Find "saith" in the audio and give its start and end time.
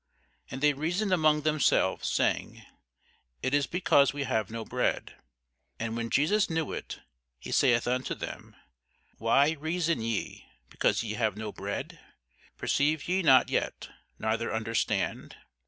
7.51-7.85